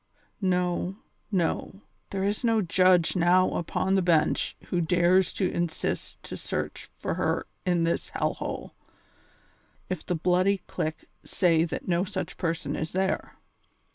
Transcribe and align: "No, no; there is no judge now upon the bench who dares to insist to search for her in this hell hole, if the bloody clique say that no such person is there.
"No, 0.57 0.95
no; 1.31 1.83
there 2.09 2.23
is 2.23 2.43
no 2.43 2.59
judge 2.63 3.15
now 3.15 3.51
upon 3.53 3.93
the 3.93 4.01
bench 4.01 4.57
who 4.69 4.81
dares 4.81 5.31
to 5.33 5.47
insist 5.51 6.23
to 6.23 6.35
search 6.35 6.89
for 6.97 7.13
her 7.13 7.45
in 7.67 7.83
this 7.83 8.09
hell 8.09 8.33
hole, 8.33 8.73
if 9.89 10.03
the 10.03 10.15
bloody 10.15 10.57
clique 10.65 11.05
say 11.23 11.65
that 11.65 11.87
no 11.87 12.03
such 12.03 12.37
person 12.37 12.75
is 12.75 12.93
there. 12.93 13.35